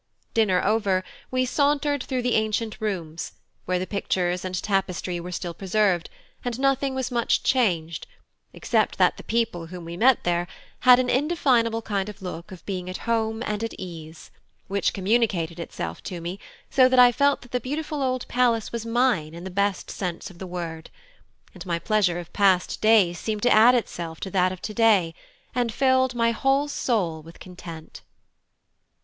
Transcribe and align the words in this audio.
Dinner 0.33 0.63
over, 0.65 1.03
we 1.29 1.45
sauntered 1.45 2.01
through 2.01 2.23
the 2.23 2.33
ancient 2.33 2.81
rooms, 2.81 3.33
where 3.65 3.77
the 3.77 3.85
pictures 3.85 4.43
and 4.43 4.55
tapestry 4.59 5.19
were 5.19 5.31
still 5.31 5.53
preserved, 5.53 6.09
and 6.43 6.59
nothing 6.59 6.95
was 6.95 7.11
much 7.11 7.43
changed, 7.43 8.07
except 8.51 8.97
that 8.97 9.17
the 9.17 9.23
people 9.23 9.67
whom 9.67 9.85
we 9.85 9.95
met 9.95 10.23
there 10.23 10.47
had 10.79 10.97
an 10.97 11.07
indefinable 11.07 11.83
kind 11.83 12.09
of 12.09 12.19
look 12.19 12.51
of 12.51 12.65
being 12.65 12.89
at 12.89 12.97
home 13.05 13.43
and 13.45 13.63
at 13.63 13.75
ease, 13.77 14.31
which 14.67 14.91
communicated 14.91 15.59
itself 15.59 16.01
to 16.01 16.19
me, 16.19 16.39
so 16.71 16.89
that 16.89 16.97
I 16.97 17.11
felt 17.11 17.43
that 17.43 17.51
the 17.51 17.59
beautiful 17.59 18.01
old 18.01 18.27
place 18.27 18.71
was 18.71 18.87
mine 18.87 19.35
in 19.35 19.43
the 19.43 19.51
best 19.51 19.91
sense 19.91 20.31
of 20.31 20.39
the 20.39 20.47
word; 20.47 20.89
and 21.53 21.63
my 21.63 21.77
pleasure 21.77 22.17
of 22.17 22.33
past 22.33 22.81
days 22.81 23.19
seemed 23.19 23.43
to 23.43 23.51
add 23.53 23.75
itself 23.75 24.19
to 24.21 24.31
that 24.31 24.51
of 24.51 24.63
to 24.63 24.73
day, 24.73 25.13
and 25.53 25.71
filled 25.71 26.15
my 26.15 26.31
whole 26.31 26.67
soul 26.67 27.21
with 27.21 27.39
content. 27.39 28.01